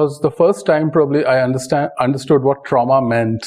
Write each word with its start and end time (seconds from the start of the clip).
was 0.00 0.20
the 0.20 0.30
first 0.30 0.66
time 0.66 0.90
probably 0.90 1.24
I 1.24 1.42
understand 1.42 1.90
understood 1.98 2.42
what 2.42 2.64
trauma 2.64 3.00
meant. 3.02 3.46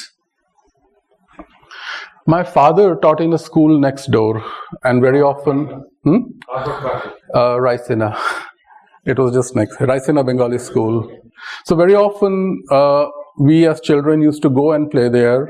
My 2.26 2.44
father 2.44 2.95
taught 2.95 3.19
in 3.19 3.33
a 3.33 3.37
school 3.37 3.79
next 3.79 4.12
door, 4.12 4.44
and 4.84 5.02
very 5.02 5.21
often, 5.21 5.84
hmm? 6.04 6.20
uh, 6.54 7.58
Raisina. 7.66 8.18
It 9.05 9.20
was 9.20 9.34
just 9.34 9.55
next, 9.55 9.78
Raisina 9.79 10.26
Bengali 10.26 10.58
school. 10.58 11.12
So 11.66 11.76
very 11.76 11.96
often, 11.96 12.63
uh, 12.72 13.08
we 13.38 13.67
as 13.67 13.81
children 13.81 14.22
used 14.22 14.42
to 14.44 14.49
go 14.49 14.72
and 14.72 14.90
play 14.90 15.10
there, 15.10 15.49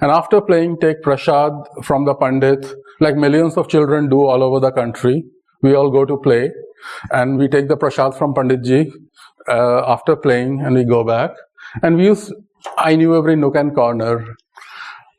and 0.00 0.10
after 0.10 0.40
playing, 0.40 0.78
take 0.80 1.02
prasad 1.02 1.52
from 1.82 2.04
the 2.04 2.14
pandit, 2.14 2.72
like 3.00 3.16
millions 3.16 3.56
of 3.56 3.68
children 3.68 4.08
do 4.08 4.24
all 4.24 4.42
over 4.42 4.60
the 4.60 4.70
country. 4.70 5.24
We 5.62 5.74
all 5.74 5.90
go 5.90 6.04
to 6.04 6.16
play, 6.18 6.50
and 7.10 7.38
we 7.38 7.48
take 7.48 7.68
the 7.68 7.76
prasad 7.76 8.14
from 8.14 8.34
Panditji 8.34 8.92
uh, 9.48 9.84
after 9.86 10.16
playing, 10.16 10.60
and 10.60 10.74
we 10.74 10.84
go 10.84 11.04
back. 11.04 11.30
And 11.82 11.96
we 11.96 12.06
used, 12.06 12.32
I 12.78 12.96
knew 12.96 13.16
every 13.16 13.36
nook 13.36 13.56
and 13.56 13.74
corner. 13.74 14.24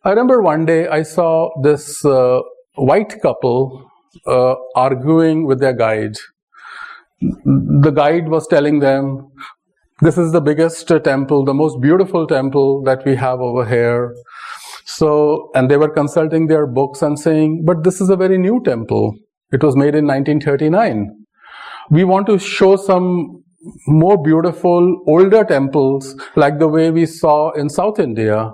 I 0.03 0.09
remember 0.09 0.41
one 0.41 0.65
day 0.65 0.87
I 0.87 1.03
saw 1.03 1.49
this 1.61 2.03
uh, 2.05 2.41
white 2.75 3.21
couple 3.21 3.89
uh, 4.27 4.55
arguing 4.75 5.45
with 5.45 5.59
their 5.59 5.73
guide. 5.73 6.15
The 7.21 7.91
guide 7.91 8.27
was 8.27 8.47
telling 8.47 8.79
them, 8.79 9.31
This 10.01 10.17
is 10.17 10.33
the 10.33 10.41
biggest 10.41 10.87
temple, 11.03 11.45
the 11.45 11.53
most 11.53 11.79
beautiful 11.79 12.27
temple 12.27 12.83
that 12.83 13.05
we 13.05 13.15
have 13.15 13.39
over 13.39 13.65
here. 13.65 14.13
So, 14.85 15.49
and 15.55 15.71
they 15.71 15.77
were 15.77 15.89
consulting 15.89 16.47
their 16.47 16.67
books 16.67 17.01
and 17.01 17.17
saying, 17.17 17.63
But 17.65 17.83
this 17.83 18.01
is 18.01 18.09
a 18.09 18.17
very 18.17 18.37
new 18.37 18.61
temple. 18.63 19.15
It 19.51 19.63
was 19.63 19.75
made 19.75 19.95
in 19.95 20.05
1939. 20.05 21.22
We 21.89 22.03
want 22.03 22.27
to 22.27 22.37
show 22.37 22.75
some 22.75 23.43
more 23.87 24.21
beautiful 24.21 25.03
older 25.07 25.43
temples 25.43 26.15
like 26.35 26.59
the 26.59 26.67
way 26.67 26.91
we 26.91 27.05
saw 27.05 27.51
in 27.51 27.69
South 27.69 27.99
India. 27.99 28.51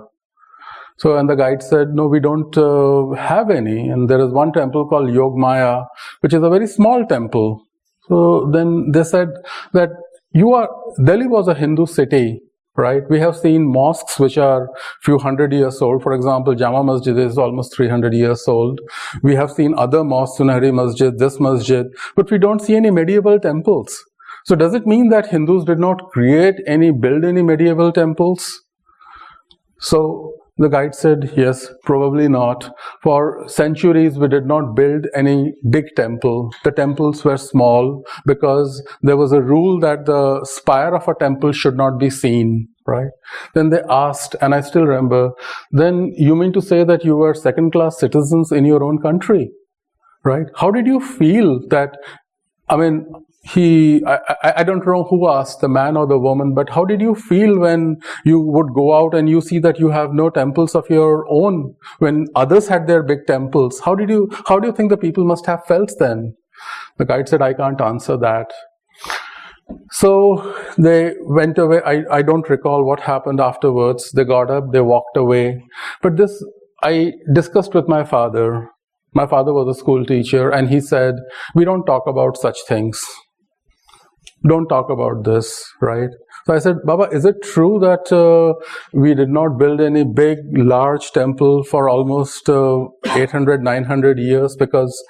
So, 0.98 1.16
and 1.16 1.30
the 1.30 1.34
guide 1.34 1.62
said, 1.62 1.94
no, 1.94 2.06
we 2.06 2.20
don't 2.20 2.56
uh, 2.58 3.10
have 3.12 3.50
any. 3.50 3.88
And 3.88 4.08
there 4.08 4.20
is 4.20 4.32
one 4.32 4.52
temple 4.52 4.86
called 4.86 5.08
Yogmaya, 5.08 5.86
which 6.20 6.34
is 6.34 6.42
a 6.42 6.50
very 6.50 6.66
small 6.66 7.06
temple. 7.06 7.62
So 8.08 8.50
then 8.52 8.90
they 8.92 9.04
said 9.04 9.28
that 9.72 9.88
you 10.32 10.52
are, 10.52 10.68
Delhi 11.02 11.26
was 11.26 11.48
a 11.48 11.54
Hindu 11.54 11.86
city, 11.86 12.40
right? 12.76 13.02
We 13.10 13.20
have 13.20 13.36
seen 13.36 13.70
mosques 13.70 14.18
which 14.18 14.38
are 14.38 14.68
few 15.02 15.18
hundred 15.18 15.52
years 15.52 15.80
old. 15.82 16.02
For 16.02 16.12
example, 16.12 16.54
Jama 16.54 16.84
Masjid 16.84 17.18
is 17.18 17.38
almost 17.38 17.74
300 17.76 18.14
years 18.14 18.44
old. 18.46 18.80
We 19.22 19.34
have 19.34 19.50
seen 19.50 19.74
other 19.76 20.04
mosques, 20.04 20.40
Sunahri 20.40 20.72
Masjid, 20.72 21.18
this 21.18 21.40
masjid, 21.40 21.86
but 22.16 22.30
we 22.30 22.38
don't 22.38 22.60
see 22.60 22.76
any 22.76 22.90
medieval 22.90 23.38
temples. 23.38 23.96
So 24.44 24.54
does 24.56 24.74
it 24.74 24.86
mean 24.86 25.10
that 25.10 25.26
Hindus 25.28 25.64
did 25.64 25.78
not 25.78 26.10
create 26.12 26.54
any, 26.66 26.90
build 26.90 27.24
any 27.24 27.42
medieval 27.42 27.92
temples? 27.92 28.62
So 29.80 30.39
the 30.60 30.68
guide 30.68 30.94
said, 30.94 31.32
yes, 31.36 31.68
probably 31.84 32.28
not. 32.28 32.70
For 33.02 33.48
centuries, 33.48 34.18
we 34.18 34.28
did 34.28 34.44
not 34.44 34.74
build 34.76 35.06
any 35.16 35.54
big 35.70 35.86
temple. 35.96 36.52
The 36.64 36.70
temples 36.70 37.24
were 37.24 37.38
small 37.38 38.04
because 38.26 38.86
there 39.00 39.16
was 39.16 39.32
a 39.32 39.40
rule 39.40 39.80
that 39.80 40.04
the 40.04 40.44
spire 40.44 40.94
of 40.94 41.08
a 41.08 41.14
temple 41.14 41.52
should 41.52 41.78
not 41.78 41.98
be 41.98 42.10
seen, 42.10 42.68
right? 42.86 43.08
Then 43.54 43.70
they 43.70 43.80
asked, 43.88 44.36
and 44.42 44.54
I 44.54 44.60
still 44.60 44.84
remember, 44.84 45.30
then 45.70 46.12
you 46.14 46.36
mean 46.36 46.52
to 46.52 46.60
say 46.60 46.84
that 46.84 47.06
you 47.06 47.16
were 47.16 47.32
second 47.32 47.72
class 47.72 47.98
citizens 47.98 48.52
in 48.52 48.66
your 48.66 48.84
own 48.84 48.98
country? 48.98 49.50
Right? 50.22 50.48
How 50.56 50.70
did 50.70 50.86
you 50.86 51.00
feel 51.00 51.58
that 51.70 51.96
I 52.70 52.76
mean, 52.76 53.06
he 53.42 54.02
I, 54.06 54.52
I 54.58 54.64
don't 54.64 54.86
know 54.86 55.04
who 55.04 55.28
asked 55.28 55.60
the 55.60 55.68
man 55.68 55.96
or 55.96 56.06
the 56.06 56.18
woman 56.18 56.54
but 56.54 56.68
how 56.70 56.84
did 56.84 57.00
you 57.00 57.14
feel 57.14 57.58
when 57.58 57.96
you 58.24 58.38
would 58.40 58.74
go 58.74 58.94
out 58.94 59.14
and 59.14 59.30
you 59.30 59.40
see 59.40 59.58
that 59.60 59.78
you 59.78 59.88
have 59.88 60.12
no 60.12 60.28
temples 60.28 60.74
of 60.74 60.90
your 60.90 61.26
own 61.30 61.74
when 62.00 62.26
others 62.36 62.68
had 62.68 62.86
their 62.86 63.02
big 63.02 63.26
temples? 63.26 63.80
How 63.80 63.94
did 63.94 64.10
you 64.10 64.30
how 64.46 64.58
do 64.58 64.68
you 64.68 64.74
think 64.74 64.90
the 64.90 64.98
people 64.98 65.24
must 65.24 65.46
have 65.46 65.64
felt 65.64 65.92
then? 65.98 66.34
The 66.98 67.06
guide 67.06 67.28
said 67.28 67.40
i 67.40 67.54
can't 67.54 67.80
answer 67.80 68.18
that. 68.18 68.52
So 69.92 70.54
they 70.76 71.14
went 71.22 71.56
away. 71.56 71.80
I, 71.86 72.02
I 72.10 72.22
don't 72.22 72.48
recall 72.50 72.84
what 72.84 73.00
happened 73.00 73.40
afterwards. 73.40 74.10
They 74.12 74.24
got 74.24 74.50
up 74.50 74.72
they 74.72 74.80
walked 74.80 75.16
away. 75.16 75.64
But 76.02 76.18
this 76.18 76.44
i 76.82 77.12
discussed 77.32 77.74
with 77.74 77.88
my 77.88 78.04
father 78.04 78.68
my 79.12 79.26
father 79.26 79.52
was 79.52 79.76
a 79.76 79.78
school 79.78 80.04
teacher 80.04 80.50
and 80.50 80.68
he 80.68 80.80
said 80.80 81.14
we 81.54 81.64
don't 81.64 81.84
talk 81.84 82.06
about 82.06 82.36
such 82.36 82.58
things 82.68 83.02
don't 84.48 84.68
talk 84.68 84.90
about 84.90 85.24
this, 85.24 85.64
right? 85.80 86.08
So 86.46 86.54
I 86.54 86.58
said, 86.58 86.76
Baba, 86.84 87.04
is 87.12 87.24
it 87.24 87.42
true 87.42 87.78
that 87.80 88.10
uh, 88.10 88.54
we 88.92 89.14
did 89.14 89.28
not 89.28 89.58
build 89.58 89.80
any 89.80 90.04
big, 90.04 90.38
large 90.52 91.10
temple 91.12 91.62
for 91.64 91.88
almost 91.88 92.48
uh, 92.48 92.86
800, 93.14 93.62
900 93.62 94.18
years 94.18 94.56
because 94.56 95.04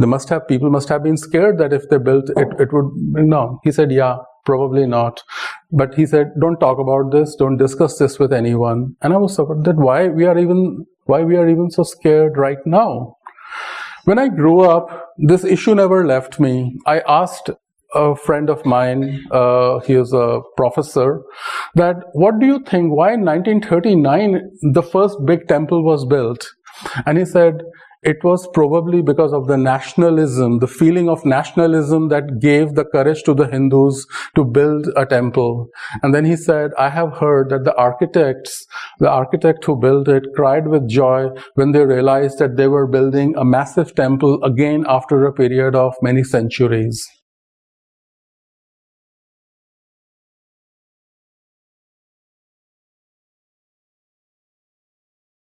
they 0.00 0.06
must 0.06 0.30
have, 0.30 0.48
people 0.48 0.70
must 0.70 0.88
have 0.88 1.02
been 1.02 1.18
scared 1.18 1.58
that 1.58 1.72
if 1.72 1.88
they 1.90 1.98
built 1.98 2.30
it, 2.36 2.48
it 2.58 2.72
would, 2.72 2.90
no. 2.94 3.60
He 3.62 3.70
said, 3.70 3.92
yeah, 3.92 4.16
probably 4.46 4.86
not. 4.86 5.22
But 5.70 5.94
he 5.94 6.06
said, 6.06 6.28
don't 6.40 6.58
talk 6.58 6.78
about 6.78 7.12
this, 7.12 7.36
don't 7.36 7.58
discuss 7.58 7.98
this 7.98 8.18
with 8.18 8.32
anyone. 8.32 8.96
And 9.02 9.12
I 9.12 9.18
was 9.18 9.34
surprised 9.34 9.64
that 9.64 9.76
why 9.76 10.08
we 10.08 10.24
are 10.24 10.38
even, 10.38 10.86
why 11.06 11.22
we 11.22 11.36
are 11.36 11.48
even 11.48 11.70
so 11.70 11.82
scared 11.82 12.36
right 12.36 12.64
now. 12.64 13.16
When 14.04 14.18
I 14.18 14.28
grew 14.28 14.60
up, 14.60 15.14
this 15.18 15.44
issue 15.44 15.74
never 15.74 16.06
left 16.06 16.38
me. 16.38 16.76
I 16.86 17.00
asked 17.08 17.50
a 17.94 18.14
friend 18.14 18.50
of 18.50 18.64
mine, 18.64 19.24
uh, 19.30 19.80
he 19.80 19.94
is 19.94 20.12
a 20.12 20.40
professor, 20.56 21.22
that 21.74 21.96
what 22.12 22.38
do 22.38 22.46
you 22.46 22.60
think, 22.60 22.92
why 22.92 23.14
in 23.14 23.24
1939 23.24 24.40
the 24.74 24.82
first 24.82 25.16
big 25.24 25.48
temple 25.48 25.84
was 25.84 26.04
built? 26.04 26.46
And 27.06 27.18
he 27.18 27.24
said, 27.24 27.62
it 28.06 28.22
was 28.22 28.46
probably 28.54 29.02
because 29.02 29.32
of 29.32 29.48
the 29.48 29.56
nationalism, 29.56 30.60
the 30.60 30.68
feeling 30.68 31.08
of 31.08 31.24
nationalism 31.24 32.08
that 32.08 32.38
gave 32.38 32.76
the 32.76 32.84
courage 32.84 33.24
to 33.24 33.34
the 33.34 33.48
Hindus 33.48 34.06
to 34.36 34.44
build 34.44 34.88
a 34.96 35.04
temple. 35.04 35.68
And 36.04 36.14
then 36.14 36.24
he 36.24 36.36
said, 36.36 36.70
I 36.78 36.88
have 36.88 37.14
heard 37.14 37.50
that 37.50 37.64
the 37.64 37.74
architects, 37.74 38.64
the 39.00 39.10
architect 39.10 39.64
who 39.64 39.74
built 39.74 40.06
it 40.06 40.22
cried 40.36 40.68
with 40.68 40.88
joy 40.88 41.30
when 41.54 41.72
they 41.72 41.84
realized 41.84 42.38
that 42.38 42.56
they 42.56 42.68
were 42.68 42.86
building 42.86 43.34
a 43.36 43.44
massive 43.44 43.96
temple 43.96 44.42
again 44.44 44.84
after 44.88 45.26
a 45.26 45.32
period 45.32 45.74
of 45.74 45.94
many 46.00 46.22
centuries. 46.22 47.04